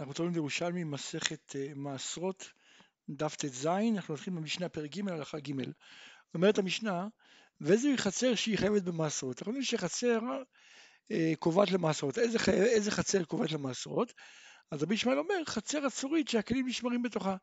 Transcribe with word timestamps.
אנחנו 0.00 0.14
תורמים 0.14 0.34
לירושלמי 0.34 0.84
מסכת 0.84 1.52
uh, 1.52 1.74
מעשרות, 1.74 2.52
דף 3.08 3.36
ט"ז, 3.36 3.66
אנחנו 3.66 4.14
נתחיל 4.14 4.34
במשנה 4.34 4.68
פרק 4.68 4.96
ג' 4.96 5.08
הלכה 5.08 5.38
ג'. 5.40 5.52
אומרת 6.34 6.58
המשנה, 6.58 7.08
ואיזוהי 7.60 7.98
חצר 7.98 8.34
שהיא 8.34 8.58
חייבת 8.58 8.82
במעשרות. 8.82 9.38
אנחנו 9.38 9.52
יודעים 9.52 9.64
שחצר 9.64 10.20
uh, 10.22 11.14
קובעת 11.38 11.70
למעשרות. 11.70 12.18
איזה, 12.18 12.38
איזה 12.52 12.90
חצר 12.90 13.24
קובעת 13.24 13.52
למעשרות? 13.52 14.12
אז 14.70 14.82
רבי 14.82 14.94
ישמעאל 14.94 15.18
אומר, 15.18 15.44
חצר 15.46 15.86
אצורית 15.86 16.28
שהכלים 16.28 16.68
נשמרים 16.68 17.02
בתוכה. 17.02 17.36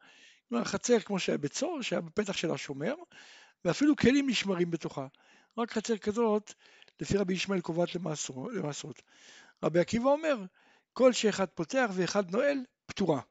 כלומר, 0.49 0.63
חצר 0.63 0.99
כמו 0.99 1.19
שהיה 1.19 1.37
בצור, 1.37 1.81
שהיה 1.81 2.01
בפתח 2.01 2.33
של 2.33 2.51
השומר, 2.51 2.93
ואפילו 3.65 3.95
כלים 3.95 4.29
נשמרים 4.29 4.71
בתוכה. 4.71 5.07
רק 5.57 5.71
חצר 5.71 5.97
כזאת, 5.97 6.53
לפי 7.01 7.17
רבי 7.17 7.33
ישמעאל 7.33 7.61
קובעת 7.61 7.95
למעשרות. 7.95 9.01
רבי 9.63 9.79
עקיבא 9.79 10.09
אומר, 10.09 10.35
כל 10.97 11.13
שאחד 11.13 11.45
פותח 11.45 11.89
ואחד 11.93 12.31
נועל, 12.31 12.57
פתורה. 12.85 13.21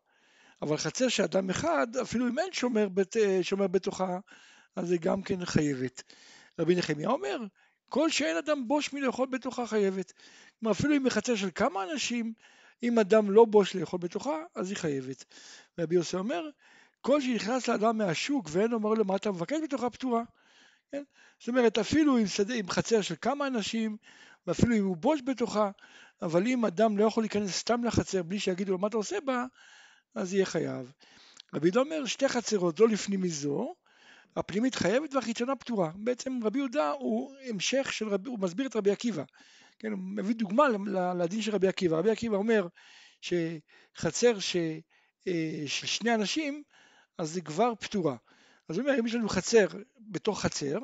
אבל 0.62 0.76
חצר 0.76 1.08
שאדם 1.08 1.50
אחד, 1.50 1.96
אפילו 2.02 2.28
אם 2.28 2.38
אין 2.38 2.52
שומר, 2.52 2.88
בת, 2.88 3.16
שומר 3.42 3.66
בתוכה, 3.66 4.18
אז 4.76 4.88
זה 4.88 4.96
גם 4.96 5.22
כן 5.22 5.44
חייבת. 5.44 6.02
רבי 6.58 6.74
נחמיה 6.74 7.08
אומר, 7.08 7.38
כל 7.88 8.10
שאין 8.10 8.36
אדם 8.36 8.68
בוש 8.68 8.92
מלאכול 8.92 9.28
בתוכה 9.28 9.66
חייבת. 9.66 10.12
כלומר, 10.60 10.72
אפילו 10.72 10.96
אם 10.96 11.04
בחצר 11.04 11.36
של 11.36 11.48
כמה 11.54 11.84
אנשים, 11.84 12.32
אם 12.82 12.98
אדם 12.98 13.30
לא 13.30 13.44
בוש 13.44 13.74
לאכול 13.74 14.00
בתוכה, 14.00 14.42
אז 14.54 14.70
היא 14.70 14.76
חייבת. 14.76 15.24
רבי 15.78 15.94
יוסי 15.94 16.16
אומר, 16.16 16.48
כל 17.00 17.20
שנכנס 17.20 17.68
לאדם 17.68 17.98
מהשוק 17.98 18.48
ואין 18.50 18.72
אומר 18.72 18.90
לו 18.90 19.04
מה 19.04 19.16
אתה 19.16 19.30
מבקש 19.30 19.58
בתוכה 19.64 19.90
פתורה. 19.90 20.22
כן? 20.92 21.02
זאת 21.38 21.48
אומרת, 21.48 21.78
אפילו 21.78 22.18
עם 22.54 22.70
חצר 22.70 23.00
של 23.00 23.14
כמה 23.20 23.46
אנשים, 23.46 23.96
ואפילו 24.46 24.76
אם 24.76 24.84
הוא 24.84 24.96
בוש 24.96 25.20
בתוכה, 25.26 25.70
אבל 26.22 26.46
אם 26.46 26.64
אדם 26.64 26.98
לא 26.98 27.04
יכול 27.04 27.22
להיכנס 27.22 27.50
סתם 27.50 27.84
לחצר 27.84 28.22
בלי 28.22 28.38
שיגידו 28.38 28.72
לו 28.72 28.78
מה 28.78 28.88
אתה 28.88 28.96
עושה 28.96 29.20
בה, 29.20 29.44
אז 30.14 30.34
יהיה 30.34 30.46
חייב. 30.46 30.92
רבי 31.54 31.66
יהודה 31.66 31.80
אומר 31.80 32.06
שתי 32.06 32.28
חצרות 32.28 32.76
זו 32.76 32.86
לפנים 32.86 33.22
מזו, 33.22 33.74
הפנימית 34.36 34.74
חייבת 34.74 35.14
והחיצונה 35.14 35.56
פתורה. 35.56 35.90
בעצם 35.94 36.40
רבי 36.44 36.58
יהודה 36.58 36.90
הוא 36.90 37.34
המשך 37.48 37.92
של 37.92 38.08
רבי, 38.08 38.28
הוא 38.28 38.38
מסביר 38.38 38.66
את 38.66 38.76
רבי 38.76 38.90
עקיבא. 38.90 39.22
כן, 39.78 39.92
הוא 39.92 39.98
מביא 39.98 40.34
דוגמה 40.34 40.64
לדין 41.18 41.42
של 41.42 41.54
רבי 41.54 41.68
עקיבא. 41.68 41.98
רבי 41.98 42.10
עקיבא 42.10 42.36
אומר 42.36 42.66
שחצר 43.20 44.38
ש, 44.38 44.56
אה, 45.28 45.62
של 45.66 45.86
שני 45.86 46.14
אנשים, 46.14 46.62
אז 47.18 47.30
זה 47.30 47.40
כבר 47.40 47.72
פתורה. 47.80 48.16
אז 48.68 48.78
הוא 48.78 48.86
אומר, 48.86 49.00
אם 49.00 49.06
יש 49.06 49.14
לנו 49.14 49.28
חצר 49.28 49.66
בתוך 49.98 50.40
חצר, 50.40 50.78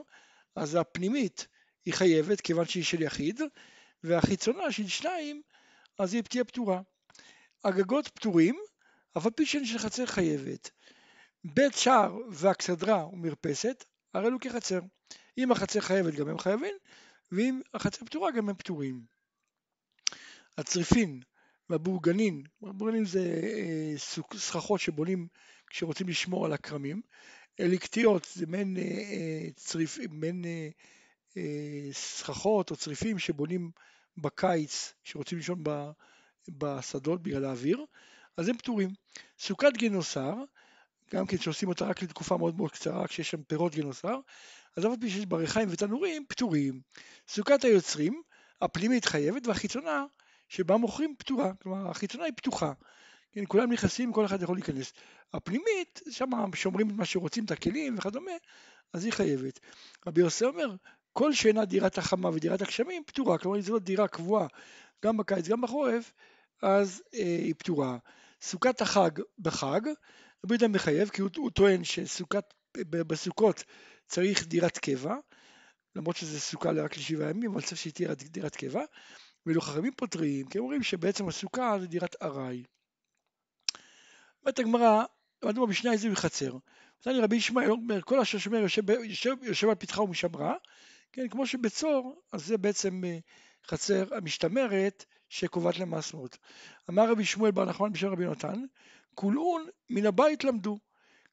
אז 0.56 0.74
הפנימית 0.74 1.46
היא 1.84 1.94
חייבת 1.94 2.40
כיוון 2.40 2.64
שהיא 2.64 2.84
של 2.84 3.02
יחיד, 3.02 3.40
והחיצונה 4.04 4.72
של 4.72 4.88
שניים, 4.88 5.42
אז 5.98 6.14
היא 6.14 6.22
תהיה 6.22 6.44
פתורה. 6.44 6.80
הגגות 7.64 8.08
פתורים, 8.08 8.58
אף 9.18 9.26
על 9.26 9.32
פי 9.32 9.46
שאין 9.46 9.64
של 9.64 9.78
חצר 9.78 10.06
חייבת. 10.06 10.70
בית 11.44 11.74
שער 11.74 12.16
והאכסדרה 12.30 13.06
ומרפסת, 13.06 13.84
הרי 14.14 14.26
אלו 14.28 14.40
כחצר. 14.40 14.80
אם 15.38 15.52
החצר 15.52 15.80
חייבת 15.80 16.14
גם 16.14 16.28
הם 16.28 16.38
חייבים, 16.38 16.74
ואם 17.32 17.60
החצר 17.74 18.06
פתורה 18.06 18.30
גם 18.30 18.48
הם 18.48 18.54
פתורים. 18.54 19.02
הצריפין 20.58 21.20
והבורגנין, 21.70 22.42
בורגנין 22.60 23.04
זה 23.04 23.40
אה, 23.42 23.92
סככות 24.36 24.80
שבונים 24.80 25.28
כשרוצים 25.66 26.08
לשמור 26.08 26.46
על 26.46 26.52
הכרמים, 26.52 27.02
אליקטיות 27.60 28.28
זה 28.34 28.46
מעין 28.46 28.76
אה, 28.76 28.82
אה, 28.82 29.48
צריף, 29.56 29.98
מעין 30.10 30.44
סככות 31.92 32.70
או 32.70 32.76
צריפים 32.76 33.18
שבונים 33.18 33.70
בקיץ, 34.16 34.94
שרוצים 35.04 35.38
לישון 35.38 35.64
בשדות 36.48 37.22
בגלל 37.22 37.44
האוויר, 37.44 37.84
אז 38.36 38.48
הם 38.48 38.58
פטורים. 38.58 38.90
סוכת 39.38 39.72
גינוסר, 39.76 40.34
גם 41.14 41.26
כן 41.26 41.38
שעושים 41.38 41.68
אותה 41.68 41.84
רק 41.84 42.02
לתקופה 42.02 42.36
מאוד 42.36 42.56
מאוד 42.56 42.70
קצרה, 42.70 43.08
כשיש 43.08 43.30
שם 43.30 43.42
פירות 43.42 43.74
גינוסר, 43.74 44.16
אז 44.76 44.86
אף 44.86 44.90
על 45.02 45.08
שיש 45.08 45.26
בריחיים 45.26 45.68
ותנורים, 45.70 46.24
פטורים. 46.28 46.80
סוכת 47.28 47.64
היוצרים, 47.64 48.22
הפנימית 48.60 49.04
חייבת, 49.04 49.46
והחיצונה 49.46 50.04
שבה 50.48 50.76
מוכרים 50.76 51.14
פטורה, 51.18 51.54
כלומר 51.54 51.90
החיצונה 51.90 52.24
היא 52.24 52.32
פתוחה. 52.36 52.72
כן, 53.32 53.44
כולם 53.48 53.72
נכנסים, 53.72 54.12
כל 54.12 54.24
אחד 54.24 54.42
יכול 54.42 54.56
להיכנס. 54.56 54.92
הפנימית, 55.32 56.00
שם 56.10 56.30
שומרים 56.54 56.90
את 56.90 56.94
מה 56.94 57.04
שרוצים, 57.04 57.44
את 57.44 57.50
הכלים 57.50 57.98
וכדומה, 57.98 58.32
אז 58.92 59.04
היא 59.04 59.12
חייבת. 59.12 59.60
רבי 60.06 60.20
יוסי 60.20 60.44
אומר, 60.44 60.74
כל 61.12 61.32
שאינה 61.32 61.64
דירת 61.64 61.98
החמה 61.98 62.28
ודירת 62.28 62.62
הגשמים 62.62 63.02
פתורה, 63.06 63.38
כלומר 63.38 63.56
אם 63.56 63.62
זו 63.62 63.72
לא 63.72 63.78
דירה 63.78 64.08
קבועה 64.08 64.46
גם 65.04 65.16
בקיץ 65.16 65.48
גם 65.48 65.60
בחורף, 65.60 66.12
אז 66.62 67.02
אה, 67.14 67.20
היא 67.20 67.54
פתורה. 67.58 67.98
סוכת 68.40 68.80
החג 68.80 69.10
בחג, 69.38 69.80
רבי 70.44 70.54
יהודה 70.54 70.68
מחייב, 70.68 71.08
כי 71.08 71.22
הוא, 71.22 71.30
הוא 71.36 71.50
טוען 71.50 71.84
שבסוכות 71.84 73.64
צריך 74.06 74.46
דירת 74.46 74.78
קבע, 74.78 75.16
למרות 75.96 76.16
שזה 76.16 76.40
סוכה 76.40 76.70
רק 76.70 76.96
לשבעה 76.96 77.30
ימים, 77.30 77.50
אבל 77.50 77.62
צריך 77.62 77.80
שהיא 77.80 77.92
תהיה 77.92 78.14
דירת 78.14 78.56
קבע, 78.56 78.82
ואילו 79.46 79.60
חכמים 79.60 79.92
פותרים, 79.96 80.46
כי 80.46 80.58
הם 80.58 80.64
אומרים 80.64 80.82
שבעצם 80.82 81.28
הסוכה 81.28 81.76
זה 81.80 81.86
דירת 81.86 82.16
ארעי. 82.22 82.64
אומרת 84.42 84.58
הגמרא, 84.58 85.04
למדנו 85.42 85.66
במשנה 85.66 85.92
איזה 85.92 86.08
חצר. 86.14 86.56
נתן 87.00 87.20
רבי 87.22 87.36
ישמעאל 87.36 87.70
אומר, 87.70 88.02
כל 88.02 88.20
אשר 88.20 88.38
שומר 88.38 88.58
יושב, 88.58 88.90
יושב, 88.90 89.34
יושב 89.42 89.68
על 89.68 89.74
פתחה 89.74 90.02
ומשמרה, 90.02 90.54
כן, 91.12 91.28
כמו 91.28 91.46
שבצור, 91.46 92.22
אז 92.32 92.46
זה 92.46 92.58
בעצם 92.58 93.04
אה, 93.04 93.18
חצר 93.66 94.14
המשתמרת 94.14 95.04
שקובעת 95.28 95.78
למעשרות. 95.78 96.38
אמר 96.90 97.10
רבי 97.10 97.24
שמואל 97.24 97.50
בר 97.50 97.64
נחמן 97.64 97.92
בשם 97.92 98.08
רבי 98.08 98.26
נתן, 98.26 98.64
כולאון 99.14 99.66
מן 99.90 100.06
הבית 100.06 100.44
למדו. 100.44 100.78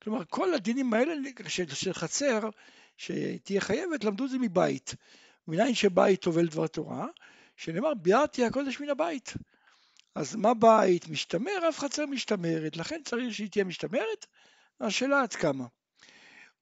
כלומר, 0.01 0.23
כל 0.29 0.53
הדינים 0.53 0.93
האלה 0.93 1.13
של, 1.47 1.69
של 1.69 1.93
חצר 1.93 2.49
שתהיה 2.97 3.61
חייבת, 3.61 4.03
למדו 4.03 4.25
את 4.25 4.29
זה 4.29 4.37
מבית. 4.39 4.95
מניין 5.47 5.73
שבית 5.73 6.21
טובל 6.21 6.47
דבר 6.47 6.67
תורה, 6.67 7.07
שנאמר 7.57 7.93
ביארתי 7.93 8.45
הקודש 8.45 8.79
מן 8.79 8.89
הבית. 8.89 9.33
אז 10.15 10.35
מה 10.35 10.53
בית 10.53 11.09
משתמר, 11.09 11.69
אף 11.69 11.79
חצר 11.79 12.05
משתמרת, 12.05 12.77
לכן 12.77 13.01
צריך 13.05 13.33
שהיא 13.33 13.49
תהיה 13.51 13.65
משתמרת, 13.65 14.25
השאלה 14.79 15.21
עד 15.21 15.33
כמה. 15.33 15.65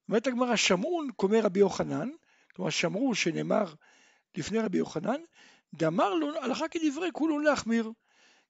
אומרת 0.10 0.28
הגמרא, 0.28 0.56
שמעון 0.56 1.10
קומר 1.16 1.40
רבי 1.40 1.60
יוחנן, 1.60 2.10
כלומר 2.58 2.70
שמרו 2.72 3.16
שנאמר 3.16 3.74
לפני 4.38 4.60
רבי 4.60 4.78
יוחנן, 4.78 5.22
דאמר 5.74 6.14
לו 6.14 6.44
הלכה 6.44 6.68
כדברי 6.68 7.10
כולו 7.14 7.40
להחמיר. 7.40 7.92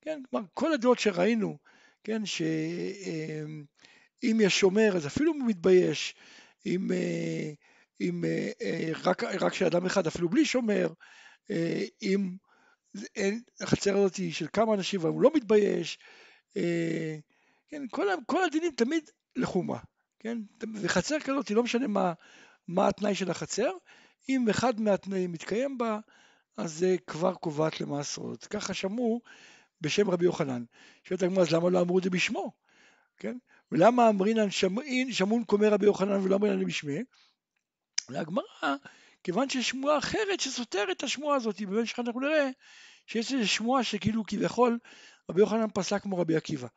כן, 0.02 0.22
כלומר 0.30 0.46
כל 0.54 0.74
הדעות 0.74 1.00
שראינו, 1.00 1.58
כן, 2.04 2.26
שאם 2.26 3.66
יש 4.42 4.60
שומר 4.60 4.96
אז 4.96 5.08
אפילו 5.08 5.34
הוא 5.34 5.48
מתבייש, 5.48 6.16
אם, 6.66 6.92
אה, 6.92 7.52
אם 8.02 8.26
אה, 8.26 8.92
רק, 9.04 9.24
רק 9.24 9.54
שאדם 9.54 9.86
אחד 9.86 10.08
אפילו 10.08 10.30
בלי 10.30 10.46
שומר, 10.46 10.88
אה, 11.52 11.84
אם 12.02 12.36
החצר 13.62 13.98
הזאת 13.98 14.16
היא 14.16 14.34
של 14.34 14.48
כמה 14.54 14.74
אנשים 14.74 15.04
והוא 15.04 15.22
לא 15.22 15.32
מתבייש, 15.34 16.00
כן, 17.70 17.84
כל, 17.92 18.08
כל 18.26 18.44
הדינים 18.44 18.72
תמיד 18.72 19.10
לחומה, 19.36 19.78
כן, 20.20 20.38
וחצר 20.74 21.20
כזאת, 21.20 21.52
לא 21.52 21.64
משנה 21.64 21.88
מה, 21.88 22.14
מה 22.68 22.88
התנאי 22.88 23.16
של 23.16 23.32
החצר, 23.32 23.72
אם 24.30 24.50
אחד 24.50 24.82
מהתנאים 24.82 25.32
מתקיים 25.32 25.78
בה, 25.78 26.00
אז 26.58 26.74
זה 26.74 26.96
כבר 27.08 27.34
קובעת 27.34 27.82
למעשרות. 27.82 28.46
ככה 28.46 28.74
שמעו 28.74 29.22
בשם 29.82 30.10
רבי 30.10 30.26
יוחנן. 30.26 30.64
שואלת 31.04 31.24
הגמרא, 31.24 31.42
אז 31.42 31.52
למה 31.52 31.70
לא 31.70 31.82
אמרו 31.82 32.00
את 32.00 32.04
זה 32.04 32.10
בשמו? 32.10 32.52
כן? 33.18 33.38
ולמה 33.72 34.10
אמרינן 34.10 34.50
שמעין, 34.52 35.12
שמעון 35.12 35.44
קומר 35.44 35.74
רבי 35.74 35.86
יוחנן 35.86 36.20
ולא 36.20 36.36
אמרינן 36.36 36.66
בשמי? 36.66 37.04
להגמרא, 38.10 38.76
כיוון 39.24 39.50
שיש 39.50 39.70
שמועה 39.70 39.98
אחרת 39.98 40.40
שסותרת 40.40 40.98
את 40.98 41.04
השמועה 41.04 41.36
הזאת, 41.36 41.62
במשך 41.62 42.00
אנחנו 42.00 42.20
נראה 42.20 42.50
שיש 43.08 43.34
איזו 43.34 43.48
שמועה 43.48 43.84
שכאילו 43.84 44.24
כביכול 44.28 44.80
רבי 45.30 45.42
יוחנן 45.42 45.68
פסק 45.74 46.02
כמו 46.02 46.18
רבי 46.18 46.36
עקיבא. 46.36 46.68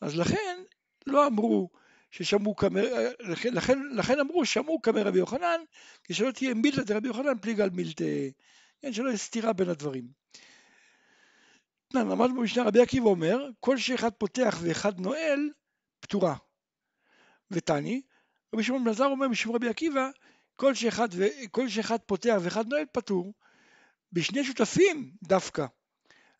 אז 0.00 0.16
לכן 0.16 0.62
לא 1.06 1.26
אמרו 1.26 1.70
ששמעו 2.14 2.54
קמר, 2.54 2.84
לכן, 3.20 3.54
לכן, 3.54 3.78
לכן 3.92 4.20
אמרו 4.20 4.46
שמעו 4.46 4.80
קמר 4.80 5.02
רבי 5.02 5.18
יוחנן, 5.18 5.60
כשלא 6.04 6.30
תהיה 6.30 6.54
מילתא 6.54 6.82
דרבי 6.82 7.08
יוחנן 7.08 7.38
פליגה 7.40 7.64
על 7.64 7.70
מילתא, 7.70 8.28
כן, 8.82 8.92
שלא 8.92 9.08
יהיה 9.08 9.16
סתירה 9.16 9.52
בין 9.52 9.68
הדברים. 9.68 10.04
למדנו 11.94 12.34
במשנה 12.34 12.64
רבי 12.64 12.80
עקיבא 12.80 13.06
אומר, 13.06 13.48
כל 13.60 13.78
שאחד 13.78 14.10
פותח 14.18 14.58
ואחד 14.62 15.00
נועל, 15.00 15.50
פתורה. 16.00 16.36
ותני, 17.50 18.02
רבי 18.54 18.62
שמעון 18.62 18.84
בן 18.84 18.90
עזר 18.90 19.06
אומר 19.06 19.28
משום 19.28 19.54
רבי 19.54 19.68
עקיבא, 19.68 20.10
כל 20.56 20.74
שאחד, 20.74 21.08
ו... 21.12 21.24
כל 21.50 21.68
שאחד 21.68 21.98
פותח 22.06 22.36
ואחד 22.42 22.66
נועל 22.66 22.84
פטור, 22.92 23.34
בשני 24.12 24.44
שותפים 24.44 25.12
דווקא, 25.22 25.66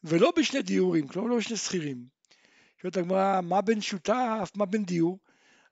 ולא 0.04 0.32
בשני 0.36 0.62
דיורים, 0.62 1.08
כלומר 1.08 1.28
לא 1.28 1.36
בשני 1.36 1.56
שכירים. 1.56 2.04
שואלת 2.82 2.96
הגמרא, 2.96 3.40
מה 3.40 3.60
בין 3.60 3.80
שותף, 3.80 4.50
מה 4.54 4.66
בין 4.66 4.84
דיור? 4.84 5.18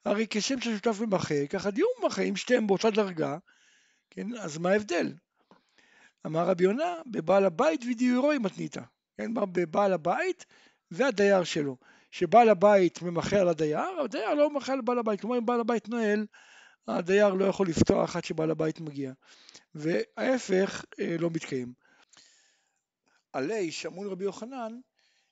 הרי 0.04 0.26
כשם 0.30 0.60
ששותף 0.60 1.00
ומחה, 1.00 1.46
ככה 1.46 1.70
דיור 1.70 1.90
ומחה, 2.02 2.22
אם 2.22 2.36
שתיהם 2.36 2.66
באותה 2.66 2.90
דרגה, 2.90 3.38
כן, 4.10 4.36
אז 4.36 4.58
מה 4.58 4.70
ההבדל? 4.70 5.12
אמר 6.26 6.46
רבי 6.46 6.64
יונה, 6.64 6.94
בבעל 7.06 7.44
הבית 7.44 7.80
ודיורו 7.90 8.30
היא 8.30 8.40
מתניתא. 8.40 8.80
כן, 9.16 9.34
בבעל 9.34 9.92
הבית 9.92 10.46
והדייר 10.90 11.44
שלו. 11.44 11.76
שבעל 12.12 12.48
הבית 12.48 13.02
ממחה 13.02 13.40
על 13.40 13.48
הדייר, 13.48 14.00
הדייר 14.04 14.34
לא 14.34 14.50
ממחה 14.50 14.72
על 14.72 14.80
בעל 14.80 14.98
הבית, 14.98 15.20
כלומר 15.20 15.38
אם 15.38 15.46
בעל 15.46 15.60
הבית 15.60 15.88
נועל, 15.88 16.26
הדייר 16.88 17.28
לא 17.28 17.44
יכול 17.44 17.68
לפתוח 17.68 18.16
עד 18.16 18.24
שבעל 18.24 18.50
הבית 18.50 18.80
מגיע, 18.80 19.12
וההפך 19.74 20.84
אה, 21.00 21.16
לא 21.18 21.30
מתקיים. 21.30 21.72
עלי 23.32 23.72
שמעון 23.72 24.06
רבי 24.06 24.24
יוחנן, 24.24 24.80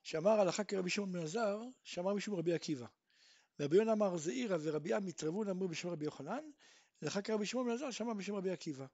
שאמר 0.03 0.41
הלכה 0.41 0.65
כרבי 0.65 0.91
שמעון 0.91 1.13
בן 1.13 1.23
עזר, 1.23 1.61
שאמר 1.85 2.15
משום 2.15 2.35
רבי 2.35 2.53
עקיבא. 2.55 2.87
רבי 3.61 3.77
יונה 3.77 3.93
אמר 3.93 4.17
זעירא 4.17 4.57
ורבי 4.61 4.95
עמי 4.95 5.07
מתרבון 5.07 5.49
אמרו 5.49 5.69
בשם 5.69 5.89
רבי 5.89 6.05
יוחנן, 6.05 6.45
הלכה 7.03 7.23
כרבי 7.23 7.47
שמעון 7.47 7.67
בן 7.67 7.73
עזר, 7.73 7.91
שאמר 7.91 8.15
בשם 8.15 8.35
רבי 8.35 8.51
עקיבא. 8.51 8.87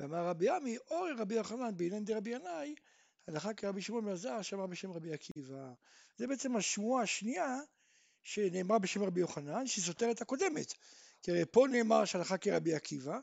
ואמר 0.00 0.26
רבי 0.26 0.48
עמי 0.48 0.76
אורי 0.90 1.12
רבי 1.18 1.34
יוחנן 1.34 1.76
בעניין 1.76 2.04
דרבי 2.04 2.30
ינאי, 2.30 2.74
הלכה 3.28 3.54
כרבי 3.54 3.82
שמעון 3.82 4.04
בן 4.04 4.12
עזר, 4.12 4.42
שאמר 4.42 4.66
בשם 4.66 4.90
רבי 4.92 5.12
עקיבא. 5.12 5.72
זה 6.16 6.26
בעצם 6.26 6.56
השמועה 6.56 7.02
השנייה 7.02 7.58
שנאמרה 8.22 8.78
בשם 8.78 9.02
רבי 9.02 9.20
יוחנן, 9.20 9.66
שהיא 9.66 9.84
סותרת 9.84 10.20
הקודמת. 10.20 10.74
כי 11.22 11.30
פה 11.50 11.66
נאמר 11.70 12.04
שהלכה 12.04 12.38
כרבי 12.38 12.74
עקיבא, 12.74 13.18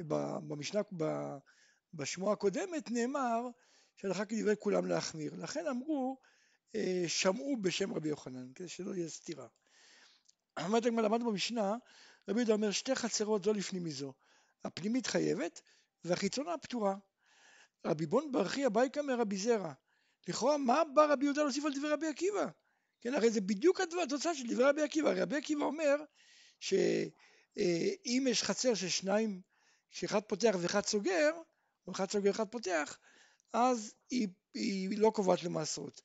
ובמשנה, 0.00 0.80
בשמועה 1.94 2.32
הקודמת 2.32 2.90
נאמר 2.90 3.48
שהלכה 3.96 4.24
כדברי 4.24 4.54
כולם 4.58 4.86
להחמיר. 4.86 5.34
לכן 5.36 5.66
אמרו, 5.66 6.18
אה, 6.74 7.04
שמעו 7.06 7.56
בשם 7.60 7.94
רבי 7.94 8.08
יוחנן, 8.08 8.52
כדי 8.54 8.68
שלא 8.68 8.94
יהיה 8.94 9.08
סתירה. 9.08 9.46
אמרת 10.64 10.86
הגמרא, 10.86 11.04
למדנו 11.04 11.30
במשנה, 11.30 11.76
רבי 12.28 12.40
יהודה 12.40 12.52
אומר 12.52 12.70
שתי 12.70 12.94
חצרות 12.94 13.44
זו 13.44 13.52
לפנים 13.52 13.84
מזו. 13.84 14.12
הפנימית 14.64 15.06
חייבת 15.06 15.60
והחיצונה 16.04 16.58
פתורה. 16.58 16.96
רבי 17.86 18.06
בון 18.06 18.32
ברכי 18.32 18.66
אביי 18.66 18.90
קמא 18.90 19.12
רבי 19.12 19.36
זרע. 19.36 19.72
לכאורה 20.28 20.58
מה 20.58 20.82
בא 20.94 21.06
רבי 21.12 21.24
יהודה 21.24 21.42
להוסיף 21.42 21.64
על 21.64 21.72
דברי 21.74 21.90
רבי 21.90 22.06
עקיבא? 22.06 22.46
כן, 23.00 23.14
הרי 23.14 23.30
זה 23.30 23.40
בדיוק 23.40 23.80
התוצאה 23.80 24.34
של 24.34 24.46
דברי 24.46 24.64
רבי 24.64 24.82
עקיבא. 24.82 25.12
רבי 25.16 25.36
עקיבא 25.36 25.64
אומר 25.64 25.96
שאם 26.60 28.26
יש 28.30 28.42
חצר 28.42 28.74
של 28.74 28.88
שניים, 28.88 29.40
שאחד 29.90 30.20
פותח 30.20 30.54
ואחד 30.60 30.86
סוגר, 30.86 31.30
או 31.86 31.92
אחד 31.92 32.10
סוגר 32.10 32.30
ואחד 32.30 32.48
פותח, 32.48 32.98
אז 33.52 33.94
היא, 34.10 34.28
היא 34.54 34.98
לא 34.98 35.10
קובעת 35.14 35.42
למעשרות, 35.42 36.00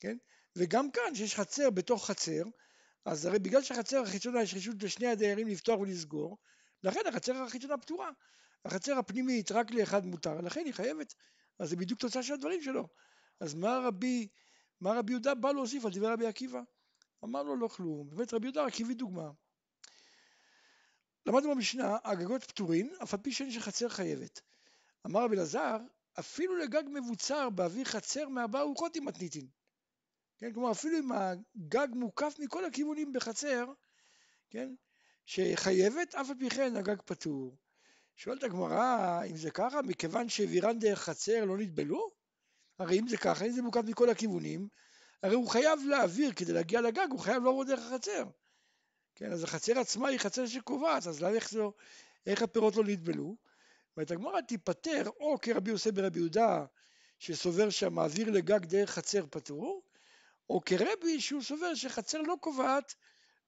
כן? 0.00 0.16
וגם 0.56 0.90
כאן, 0.90 1.14
שיש 1.14 1.34
חצר 1.34 1.70
בתוך 1.70 2.06
חצר, 2.06 2.42
אז 3.04 3.26
הרי 3.26 3.38
בגלל 3.38 3.62
שהחצר 3.62 4.02
החיצונה 4.02 4.42
יש 4.42 4.54
רשות 4.54 4.82
לשני 4.82 5.06
הדיירים 5.06 5.48
לפתוח 5.48 5.80
ולסגור, 5.80 6.38
לכן 6.82 7.00
החצר 7.08 7.36
החיצונה 7.36 7.78
פתורה. 7.78 8.10
החצר 8.64 8.98
הפנימית 8.98 9.52
רק 9.52 9.70
לאחד 9.70 10.06
מותר, 10.06 10.40
לכן 10.40 10.62
היא 10.64 10.74
חייבת. 10.74 11.14
אז 11.58 11.70
זה 11.70 11.76
בדיוק 11.76 12.00
תוצאה 12.00 12.22
של 12.22 12.34
הדברים 12.34 12.62
שלו. 12.62 12.88
אז 13.40 13.54
מה 13.54 13.80
רבי, 13.84 14.28
מה 14.80 14.92
רבי 14.92 15.12
יהודה 15.12 15.34
בא 15.34 15.52
להוסיף 15.52 15.84
על 15.84 15.90
דברי 15.90 16.12
רבי 16.12 16.26
עקיבא? 16.26 16.60
אמר 17.24 17.42
לו 17.42 17.56
לא 17.56 17.68
כלום. 17.68 18.10
באמת 18.10 18.34
רבי 18.34 18.46
יהודה 18.46 18.64
רק 18.64 18.80
הביא 18.80 18.96
דוגמה. 18.96 19.30
למדנו 21.26 21.54
במשנה, 21.54 21.96
הגגות 22.04 22.44
פטורין, 22.44 22.94
אף 23.02 23.14
על 23.14 23.20
פי 23.20 23.32
שאין 23.32 23.50
שחצר 23.50 23.88
חייבת. 23.88 24.40
אמר 25.06 25.24
רבי 25.24 25.36
אלעזר, 25.36 25.76
אפילו 26.18 26.56
לגג 26.56 26.82
מבוצר 26.86 27.50
באוויר 27.50 27.84
חצר 27.84 28.28
מארבע 28.28 28.60
ארוחות 28.60 28.96
עם 28.96 29.04
מתניתין. 29.04 29.46
כן, 30.38 30.52
כלומר 30.52 30.70
אפילו 30.70 30.98
אם 30.98 31.12
הגג 31.12 31.88
מוקף 31.94 32.34
מכל 32.38 32.64
הכיוונים 32.64 33.12
בחצר, 33.12 33.64
כן, 34.50 34.74
שחייבת, 35.26 36.14
אף 36.14 36.30
על 36.30 36.36
פי 36.38 36.50
כן 36.50 36.76
הגג 36.76 37.02
פטור. 37.04 37.56
שואלת 38.16 38.42
הגמרא, 38.42 39.20
אם 39.30 39.36
זה 39.36 39.50
ככה, 39.50 39.82
מכיוון 39.82 40.28
שהעבירן 40.28 40.78
דרך 40.78 40.98
חצר 40.98 41.44
לא 41.44 41.58
נטבלו? 41.58 42.10
הרי 42.78 42.98
אם 42.98 43.08
זה 43.08 43.16
ככה, 43.16 43.44
אם 43.44 43.50
זה 43.50 43.62
מוקף 43.62 43.80
מכל 43.84 44.10
הכיוונים, 44.10 44.68
הרי 45.22 45.34
הוא 45.34 45.48
חייב 45.48 45.80
להעביר, 45.86 46.32
כדי 46.32 46.52
להגיע 46.52 46.80
לגג, 46.80 47.06
הוא 47.10 47.20
חייב 47.20 47.44
לעבור 47.44 47.64
דרך 47.64 47.80
החצר. 47.80 48.24
כן, 49.14 49.32
אז 49.32 49.44
החצר 49.44 49.78
עצמה 49.78 50.08
היא 50.08 50.18
חצר 50.18 50.46
שקובעת, 50.46 51.06
אז 51.06 51.22
למה 51.22 51.34
איך, 51.34 51.50
זו, 51.50 51.72
איך 52.26 52.42
הפירות 52.42 52.76
לא 52.76 52.84
נטבלו? 52.86 53.36
ואת 53.96 54.10
הגמרא 54.10 54.40
תיפטר, 54.40 55.02
או 55.20 55.38
כרבי 55.42 55.70
יוסף 55.70 55.90
ברבי 55.90 56.18
יהודה, 56.18 56.64
שסובר 57.18 57.70
שהמעביר 57.70 58.30
לגג 58.30 58.64
דרך 58.64 58.90
חצר 58.90 59.24
פטור, 59.30 59.82
או 60.50 60.60
כרבי 60.64 61.20
שהוא 61.20 61.42
סובר 61.42 61.74
שחצר 61.74 62.22
לא 62.22 62.34
קובעת 62.40 62.94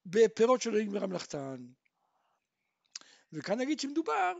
בפירות 0.06 0.62
שלא 0.62 0.78
נגמרה 0.78 1.06
מלאכתן. 1.06 1.66
וכאן 3.32 3.58
נגיד 3.58 3.80
שמדובר 3.80 4.32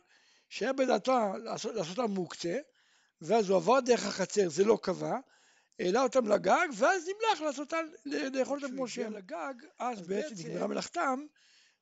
שהיה 0.48 0.72
בדעתה 0.72 1.32
לעשות, 1.44 1.76
אותם 1.98 2.12
מוקצה, 2.12 2.58
ואז 3.20 3.48
הוא 3.48 3.56
עבר 3.56 3.80
דרך 3.80 4.06
החצר, 4.06 4.48
זה 4.48 4.64
לא 4.64 4.78
קבע, 4.82 5.18
העלה 5.78 6.02
אותם 6.02 6.28
לגג, 6.28 6.68
ואז 6.76 7.08
נמלח 7.08 7.40
לעשות 7.40 7.72
אותם, 7.72 7.86
לאכול 8.04 8.62
אותם 8.62 8.74
כמו 8.74 8.88
שהם. 8.88 9.12
לגג, 9.12 9.54
אז, 9.78 9.98
אז 9.98 10.08
בעצם 10.08 10.34
נגמרה 10.38 10.66
מלאכתם, 10.66 11.26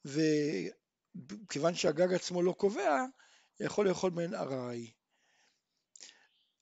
וכיוון 0.05 1.75
שהגג 1.75 2.15
עצמו 2.15 2.43
לא 2.43 2.53
קובע, 2.53 3.05
יכול 3.61 3.89
לאכול 3.89 4.11
מהן 4.11 4.35
ארעי. 4.35 4.93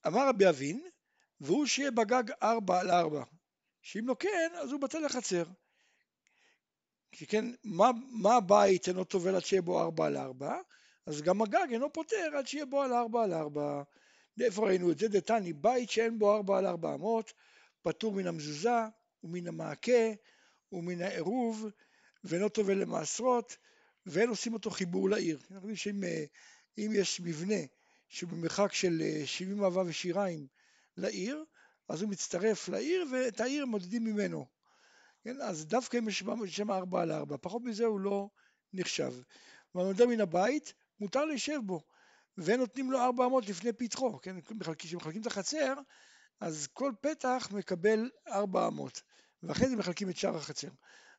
אמר 0.07 0.27
רבי 0.29 0.49
אבין, 0.49 0.89
והוא 1.41 1.65
שיהיה 1.65 1.91
בגג 1.91 2.23
ארבע 2.43 2.79
על 2.79 2.91
ארבע, 2.91 3.23
שאם 3.87 4.07
לא 4.07 4.15
כן, 4.19 4.51
אז 4.55 4.71
הוא 4.71 4.81
בטל 4.81 4.99
לחצר. 4.99 5.43
כי 7.11 7.27
כן, 7.27 7.45
מה, 7.63 7.91
מה 8.09 8.35
הבית 8.35 8.87
אינו 8.87 9.03
טובל 9.03 9.35
עד 9.35 9.45
שיהיה 9.45 9.61
בו 9.61 9.81
ארבע 9.81 10.05
על 10.05 10.17
ארבע? 10.17 10.61
אז 11.05 11.21
גם 11.21 11.41
הגג 11.41 11.67
אינו 11.71 11.93
פותר 11.93 12.37
עד 12.37 12.47
שיהיה 12.47 12.65
בו 12.65 12.81
על 12.81 12.93
ארבע 12.93 13.23
על 13.23 13.33
ארבע. 13.33 13.83
איפה 14.41 14.67
ראינו 14.67 14.91
את 14.91 14.99
זה? 14.99 15.07
דתני, 15.07 15.53
בית 15.53 15.89
שאין 15.89 16.19
בו 16.19 16.35
ארבע 16.35 16.57
על 16.57 16.65
ארבע 16.65 16.93
אמות, 16.93 17.33
פטור 17.81 18.13
מן 18.13 18.27
המזוזה 18.27 18.79
ומן 19.23 19.47
המעקה 19.47 20.11
ומן 20.71 21.01
העירוב, 21.01 21.65
ואינו 22.23 22.49
טובל 22.49 22.77
למעשרות, 22.77 23.57
ואין 24.05 24.29
עושים 24.29 24.53
אותו 24.53 24.69
חיבור 24.69 25.09
לעיר. 25.09 25.37
אנחנו 25.37 25.55
יודעים 25.55 25.75
שאם 25.75 26.03
אה, 26.93 26.99
יש 26.99 27.21
מבנה 27.21 27.61
שהוא 28.07 28.29
במרחק 28.29 28.73
של 28.73 29.01
70 29.25 29.63
אהבה 29.63 29.83
ושיריים 29.85 30.47
לעיר, 30.97 31.43
אז 31.89 32.01
הוא 32.01 32.09
מצטרף 32.09 32.69
לעיר 32.69 33.05
ואת 33.11 33.41
העיר 33.41 33.65
מודדים 33.65 34.03
ממנו. 34.03 34.45
כן, 35.23 35.41
אז 35.41 35.65
דווקא 35.65 35.97
אם 35.97 36.09
יש 36.09 36.23
שם 36.47 36.71
ארבע 36.71 37.01
על 37.01 37.11
ארבע, 37.11 37.35
פחות 37.41 37.61
מזה 37.65 37.85
הוא 37.85 37.99
לא 37.99 38.29
נחשב. 38.73 39.13
והנודע 39.75 40.05
מן 40.05 40.21
הבית, 40.21 40.73
מותר 40.99 41.25
להישב 41.25 41.59
בו, 41.65 41.81
ונותנים 42.37 42.91
לו 42.91 42.99
ארבע 42.99 43.25
אמות 43.25 43.47
לפני 43.47 43.73
פתחו, 43.73 44.19
כן, 44.21 44.35
כשמחלקים 44.77 45.21
את 45.21 45.27
החצר, 45.27 45.73
אז 46.39 46.67
כל 46.73 46.91
פתח 47.01 47.49
מקבל 47.51 48.09
ארבע 48.27 48.67
אמות, 48.67 49.01
ואחרי 49.43 49.69
זה 49.69 49.75
מחלקים 49.75 50.09
את 50.09 50.17
שאר 50.17 50.37
החצר. 50.37 50.69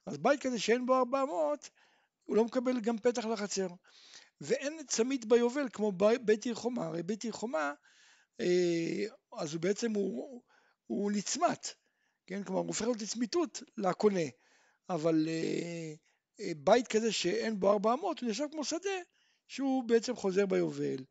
אז 0.07 0.19
בית 0.19 0.43
כזה 0.43 0.59
שאין 0.59 0.87
בו 0.87 0.99
ארבע 0.99 1.23
אמות, 1.23 1.71
הוא 2.25 2.37
לא 2.37 2.45
מקבל 2.45 2.81
גם 2.81 2.99
פתח 2.99 3.25
לחצר. 3.25 3.69
ואין 4.41 4.87
צמית 4.87 5.25
ביובל 5.25 5.69
כמו 5.73 5.93
בית 6.23 6.45
עיר 6.45 6.55
חומה, 6.55 6.87
הרי 6.87 7.03
בית 7.03 7.23
עיר 7.23 7.33
חומה, 7.33 7.73
אה, 8.41 9.05
אז 9.37 9.55
הוא 9.55 9.63
בעצם 9.63 9.93
הוא, 9.93 10.43
הוא 10.89 11.13
נצמת, 11.13 11.75
כן? 12.27 12.45
כלומר 12.45 12.61
הוא 12.61 12.69
הופך 12.69 12.83
להיות 12.83 13.03
לצמיתות 13.03 13.63
לקונה, 13.77 14.29
אבל 14.89 15.29
אה, 15.29 15.95
אה, 16.41 16.53
בית 16.57 16.89
כזה 16.89 17.13
שאין 17.13 17.61
בו 17.61 17.71
ארבע 17.73 17.95
אמות 17.95 18.21
הוא 18.21 18.29
נחשב 18.29 18.47
כמו 18.51 18.65
שדה 18.65 18.99
שהוא 19.49 19.85
בעצם 19.85 20.17
חוזר 20.17 20.47
ביובל 20.47 21.05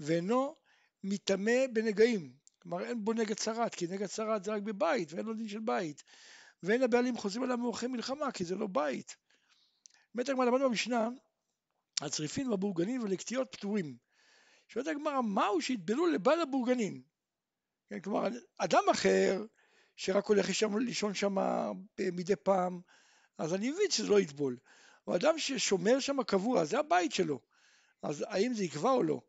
ואינו 0.00 0.56
מטמא 1.04 1.66
בנגעים, 1.72 2.32
כלומר 2.58 2.84
אין 2.84 3.04
בו 3.04 3.12
נגע 3.12 3.34
צרת, 3.34 3.74
כי 3.74 3.86
נגע 3.86 4.08
צרת 4.08 4.44
זה 4.44 4.52
רק 4.52 4.62
בבית 4.62 5.12
ואין 5.12 5.26
לו 5.26 5.34
דין 5.34 5.48
של 5.48 5.60
בית 5.60 6.02
ואין 6.62 6.82
הבעלים 6.82 7.16
חוזרים 7.16 7.42
עליו 7.42 7.58
מאורחי 7.58 7.86
מלחמה 7.86 8.32
כי 8.32 8.44
זה 8.44 8.54
לא 8.54 8.66
בית. 8.66 9.16
באמת 10.14 10.28
הגמרא 10.28 10.44
למדנו 10.44 10.68
במשנה 10.68 11.08
הצריפין 12.00 12.50
והבורגנים 12.50 13.02
ולקטיות 13.02 13.48
פטורים. 13.52 13.96
שואלת 14.68 14.86
הגמרא 14.86 15.20
מהו 15.20 15.60
שהתבלו 15.60 16.06
לבעל 16.06 16.40
הבורגנים 16.40 17.02
כן, 17.92 18.00
כלומר, 18.00 18.28
אדם 18.58 18.82
אחר 18.90 19.44
שרק 19.96 20.26
הולך 20.26 20.48
לשם, 20.48 20.78
לישון 20.78 21.14
שם 21.14 21.36
מדי 21.98 22.36
פעם, 22.36 22.80
אז 23.38 23.54
אני 23.54 23.70
מבין 23.70 23.90
שזה 23.90 24.08
לא 24.08 24.20
יטבול. 24.20 24.56
או 25.06 25.16
אדם 25.16 25.38
ששומר 25.38 26.00
שם 26.00 26.22
קבוע, 26.22 26.64
זה 26.64 26.78
הבית 26.78 27.12
שלו. 27.12 27.40
אז 28.02 28.24
האם 28.28 28.54
זה 28.54 28.64
יקבע 28.64 28.90
או 28.90 29.02
לא? 29.02 29.20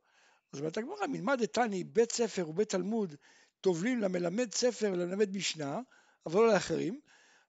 אז 0.54 0.60
אומרת 0.60 0.78
הגמרא, 0.78 1.08
מלמד 1.08 1.42
דתני 1.42 1.84
בית 1.84 2.12
ספר 2.12 2.50
ובית 2.50 2.70
תלמוד 2.70 3.16
טובלים 3.62 4.00
למלמד 4.00 4.54
ספר 4.54 4.92
ולמלמד 4.94 5.36
משנה, 5.36 5.80
אבל 6.26 6.42
לא 6.42 6.54
לאחרים, 6.54 7.00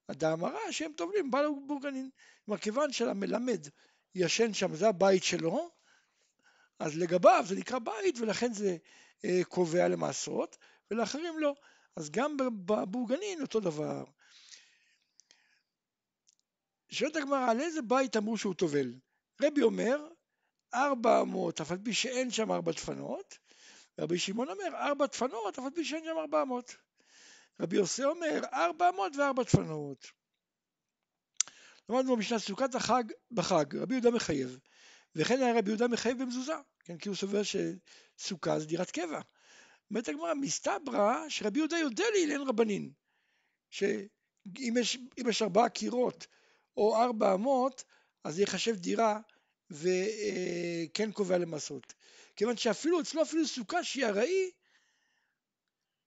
הדאמרה 0.08 0.72
שהם 0.72 0.92
טובלים 0.96 1.30
בעל 1.30 1.46
הבורגנים. 1.46 2.10
כלומר, 2.44 2.60
כיוון 2.60 2.92
שלמלמד 2.92 3.66
ישן 4.14 4.54
שם, 4.54 4.74
זה 4.74 4.88
הבית 4.88 5.24
שלו, 5.24 5.70
אז 6.84 6.98
לגביו 6.98 7.44
זה 7.46 7.54
נקרא 7.54 7.78
בית 7.78 8.18
ולכן 8.18 8.52
זה 8.52 8.76
אה, 9.24 9.40
קובע 9.48 9.88
למעשרות, 9.88 10.56
ולאחרים 10.90 11.38
לא. 11.38 11.54
אז 11.96 12.10
גם 12.10 12.36
בבורגנין 12.36 13.42
אותו 13.42 13.60
דבר. 13.60 14.04
שואלת 16.90 17.16
הגמרא, 17.16 17.50
על 17.50 17.60
איזה 17.60 17.82
בית 17.82 18.16
אמרו 18.16 18.38
שהוא 18.38 18.54
טובל? 18.54 18.94
רבי 19.42 19.62
אומר, 19.62 20.08
ארבע 20.74 21.20
אמות, 21.20 21.60
אף 21.60 21.70
על 21.70 21.78
פי 21.84 21.94
שאין 21.94 22.30
שם 22.30 22.52
ארבע 22.52 22.72
דפנות, 22.72 23.38
רבי 24.00 24.18
שמעון 24.18 24.48
אומר, 24.48 24.76
ארבע 24.76 25.06
דפנות, 25.06 25.58
אף 25.58 25.64
על 25.64 25.70
פי 25.74 25.84
שאין 25.84 26.04
שם 26.04 26.18
ארבע 26.18 26.42
אמות. 26.42 26.76
רבי 27.60 27.76
יוסי 27.76 28.04
אומר, 28.04 28.40
ארבע 28.52 28.88
אמות 28.88 29.16
וארבע 29.16 29.42
דפנות. 29.42 30.06
למדנו 31.88 32.16
במשנה 32.16 32.38
סוכת 32.38 32.74
החג 32.74 33.04
בחג, 33.30 33.76
רבי 33.76 33.94
יהודה 33.94 34.10
מחייב. 34.10 34.58
וכן 35.16 35.42
היה 35.42 35.58
רבי 35.58 35.70
יהודה 35.70 35.88
מחייב 35.88 36.22
במזוזה, 36.22 36.54
כן, 36.84 36.98
כי 36.98 37.08
הוא 37.08 37.16
סובר 37.16 37.40
שסוכה 37.42 38.58
זה 38.58 38.66
דירת 38.66 38.90
קבע. 38.90 39.20
אומרת 39.90 40.08
הגמרא, 40.08 40.34
מסתברא 40.34 41.28
שרבי 41.28 41.58
יהודה 41.58 41.78
יודע 41.78 42.04
להילן 42.12 42.48
רבנין, 42.48 42.92
שאם 43.70 44.74
יש, 44.80 44.98
יש 45.28 45.42
ארבעה 45.42 45.68
קירות 45.68 46.26
או 46.76 47.02
ארבע 47.02 47.34
אמות, 47.34 47.84
אז 48.24 48.34
זה 48.34 48.42
ייחשב 48.42 48.76
דירה 48.76 49.20
וכן 49.70 51.12
קובע 51.12 51.38
למסות. 51.38 51.94
כיוון 52.36 52.56
שאפילו 52.56 53.00
אצלו 53.00 53.22
אפילו 53.22 53.46
סוכה 53.46 53.84
שהיא 53.84 54.06
ארעי, 54.06 54.50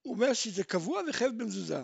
הוא 0.02 0.16
אומר 0.16 0.34
שזה 0.34 0.64
קבוע 0.64 1.02
וחייב 1.10 1.32
במזוזה. 1.38 1.84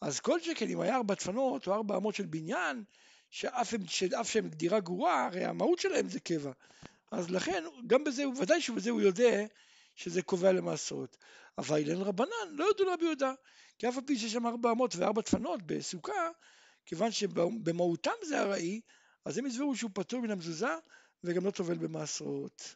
אז 0.00 0.20
כל 0.20 0.40
שכן 0.40 0.68
אם 0.68 0.80
היה 0.80 0.96
ארבע 0.96 1.14
דפנות 1.14 1.66
או 1.66 1.74
ארבע 1.74 1.96
אמות 1.96 2.14
של 2.14 2.26
בניין, 2.26 2.84
שאף, 3.30 3.74
שאף 3.86 4.30
שהם 4.30 4.48
דירה 4.48 4.80
גרועה, 4.80 5.26
הרי 5.26 5.44
המהות 5.44 5.78
שלהם 5.78 6.08
זה 6.08 6.20
קבע. 6.20 6.52
אז 7.10 7.30
לכן, 7.30 7.64
גם 7.86 8.04
בזה, 8.04 8.28
ודאי 8.28 8.60
שבזה 8.60 8.90
הוא 8.90 9.00
יודע 9.00 9.44
שזה 9.94 10.22
קובע 10.22 10.52
למעשרות. 10.52 11.16
אבל 11.58 11.76
אילן 11.76 12.02
רבנן 12.02 12.50
לא 12.50 12.64
יודו 12.64 12.84
לרבי 12.84 13.04
יהודה, 13.04 13.32
כי 13.78 13.88
אף 13.88 13.96
על 13.96 14.02
פי 14.06 14.18
שיש 14.18 14.32
שם 14.32 14.46
ארבע 14.46 14.70
אמות 14.70 14.96
וארבע 14.96 15.22
דפנות 15.22 15.62
בסוכה, 15.62 16.30
כיוון 16.86 17.10
שבמהותם 17.12 18.10
זה 18.24 18.40
ארעי, 18.40 18.80
אז 19.24 19.38
הם 19.38 19.46
יסברו 19.46 19.76
שהוא 19.76 19.90
פטור 19.94 20.20
מן 20.20 20.30
המזוזה 20.30 20.74
וגם 21.24 21.46
לא 21.46 21.50
טובל 21.50 21.78
במעשרות. 21.78 22.74